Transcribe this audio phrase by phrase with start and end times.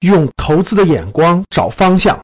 [0.00, 2.20] 用投资的眼光找方向，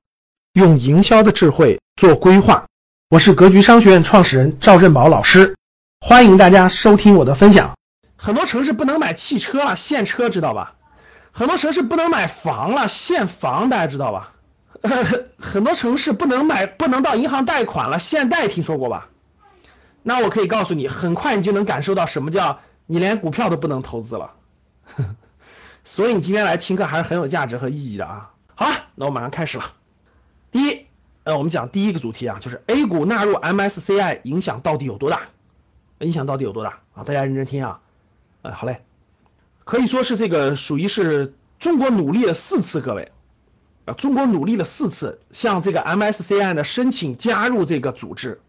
[0.54, 2.64] 用营销的智慧做规划。
[3.10, 5.54] 我是格局商学院创始人赵振宝老师，
[6.00, 7.76] 欢迎大家收听我的分享。
[8.16, 10.76] 很多城市不能买汽车了，限车知道吧？
[11.32, 14.32] 很多城市不能买房了，限房大家知道吧？
[15.38, 19.08] 很多城市不能买，不能到银行贷款了，限贷听说过吧？
[20.02, 24.32] 那我可以告诉你，很快你就能感受到什么叫你连股票都不能投资了。
[25.86, 28.32] 所以你今天来听课还是很有价值和意义的啊！
[28.56, 29.72] 好了，那我马上开始了。
[30.50, 30.86] 第一，
[31.22, 35.28] 呃，我们讲第一个主题啊，就是 A 股纳入 MSCI 影响到底有多大？
[36.00, 37.04] 影响到底有多大啊？
[37.04, 37.80] 大家认真听啊！
[38.42, 38.82] 哎，好嘞，
[39.64, 43.12] 可以说是这个属于是中国努力了四次，各位
[43.84, 48.40] 啊，中国努力了四次向这个 MSCI 呢申请加入这个组织，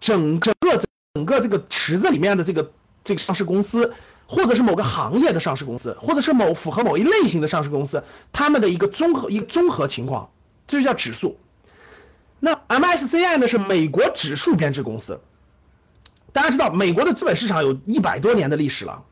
[0.00, 0.80] 整整个
[1.12, 2.70] 整个这个池子里面的这个
[3.04, 3.94] 这个上市公司，
[4.26, 10.31] 或者是某个行业的上市公司，或者是某符合某一类型的上市公司，他们的一个综合一个综合情况，
[10.69, 11.36] 这就叫指数。
[12.38, 15.20] 那 MSCI 呢是美国指数编制公司。
[16.32, 19.04] 大家知道，美国的资本市场有一百多年的历史了，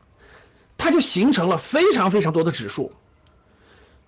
[0.77, 2.91] 它就形成了非常非常多的指数。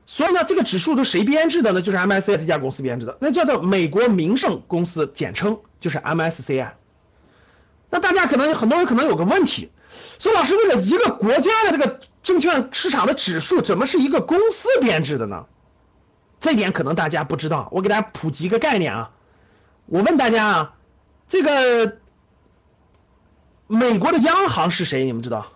[0.06, 1.82] 所以呢，这个指数都谁编制的呢？
[1.82, 6.72] 就是 MSCI 这家公司编制的，那叫做美国名胜公司，简称就是 MSCI。
[7.90, 9.70] 那大家可能很多人可能有个问题，
[10.18, 15.46] 说老师，这个一个国家的这个证券市场的指数怎么是一个公司编制的呢？
[16.42, 19.12] 这点可能大家不知道，我给大家普及一个概念啊。
[19.86, 20.74] 我问大家啊，
[21.30, 22.00] 这个。
[23.68, 25.06] 美国的央行是谁？
[25.06, 25.48] 你们知道？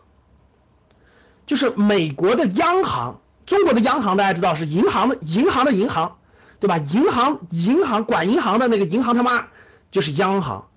[1.46, 3.20] 就是美国的央行。
[3.46, 6.18] 中国的央行大家知道是银行的银行的银行，
[6.60, 6.78] 对吧？
[6.78, 9.48] 银行银行管银行的那个银行他妈
[9.90, 10.68] 就是央行。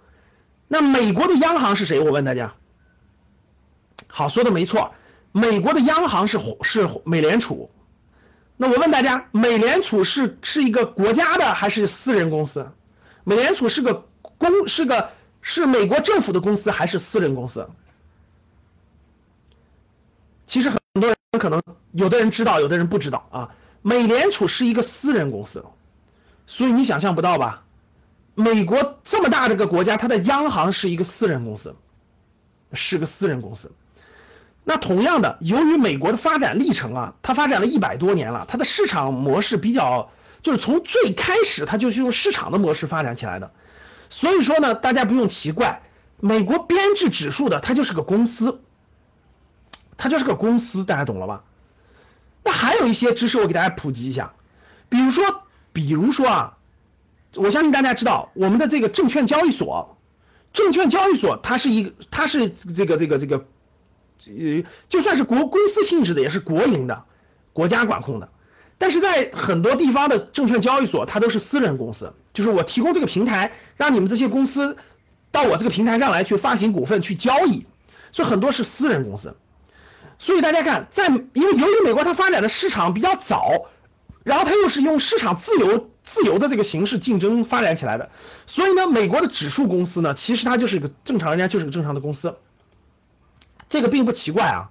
[0.68, 1.98] 那美国的央行是谁？
[1.98, 2.52] 我问大家。
[4.06, 4.92] 好，说的没错，
[5.32, 7.70] 美国的央行是是美联储。
[8.56, 12.70] 那我问大家，美联储是是一个国家的还是私人公司？
[13.24, 14.06] 美联储是个
[14.38, 15.10] 公是个。
[15.42, 17.68] 是美国政府的公司还是私人公司？
[20.46, 21.62] 其实很多人可能
[21.92, 23.54] 有的人知道，有的人不知道啊。
[23.82, 25.64] 美联储是一个私人公司，
[26.46, 27.62] 所以你想象不到吧？
[28.34, 31.76] 美国这么大的个国家，它的央行是一个私人公司，
[32.72, 33.72] 是个私人公司。
[34.64, 40.10] 那同样的，由于美国的发展历程啊，它发展了一百多年了，它的市场模式比较，
[40.42, 43.52] 就是从最开始它就是用市场的模式发展起来的。
[44.10, 45.82] 所以说呢，大家不用奇怪，
[46.18, 48.60] 美国编制指数的它就是个公司，
[49.96, 51.44] 它就是个公司，大家懂了吧？
[52.42, 54.34] 那还有一些知识我给大家普及一下，
[54.88, 56.58] 比如说，比如说啊，
[57.36, 59.96] 我相信大家知道，我们的这个证券交易所，
[60.52, 63.46] 证券交易所它是一个，它是这个这个这个，
[64.26, 67.04] 呃，就算是国公司性质的，也是国营的，
[67.52, 68.28] 国家管控的。
[68.80, 74.78] 但是在很多地方的证券交易所，它都是私人公司，就是我提供这个平台，让你们这些公司
[75.30, 77.66] 到我这个平台上来去发行股份去交易，
[78.10, 79.36] 所以很多是私人公司。
[80.18, 83.66] 所以大家看，在因为由于美国它发展的市场比较早，
[84.24, 88.08] 然后它又是用市场自由自由的这个形式竞争发展起来的，
[88.46, 92.34] 所以呢，美国的指数公司呢，其实它就是一个正常，人家就是个正常的公司，
[93.68, 94.70] 这个并不奇怪啊。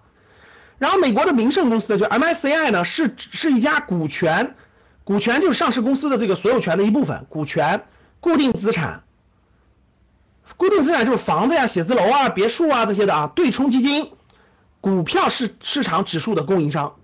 [0.80, 4.56] 然后美国的名胜公司就 MSCI 呢，是是一家股权，
[5.04, 7.84] 股权就是上市公司的这个所有权的一部分，股权
[8.22, 9.04] 固定资产，
[10.56, 14.12] 固定资产就是房子呀、写字楼啊、别墅啊这些的啊，对冲基金，
[14.82, 16.96] 股票市市场指数的供应商，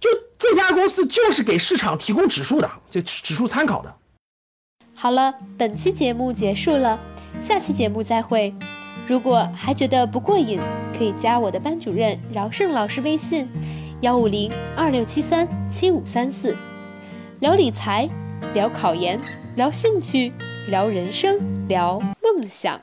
[0.00, 3.94] 就这家公司就是给市场提供指数的，就指数参考的。
[4.94, 6.98] 好了，本期节目结束了，
[7.40, 8.52] 下期节目再会。
[9.06, 10.58] 如果还觉得不过瘾，
[10.96, 13.48] 可以加我的班主任饶胜老师微信：
[14.00, 16.56] 幺五零二六七三七五三四，
[17.40, 18.08] 聊理财，
[18.54, 19.18] 聊考研，
[19.56, 20.32] 聊兴趣，
[20.68, 22.80] 聊人生，聊梦想。